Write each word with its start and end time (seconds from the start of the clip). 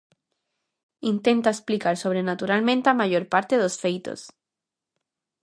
Intenta 1.13 1.49
explicar 1.55 1.95
sobrenaturalmente 2.03 2.87
a 2.89 2.97
maior 3.01 3.23
parte 3.33 3.53
dos 3.61 3.75
feitos. 3.83 4.21